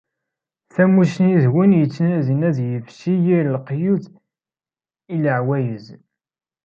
[0.73, 4.03] Tamusni d win yettnadin ad yefsi yir leqyud
[5.13, 5.85] i leɛwayed.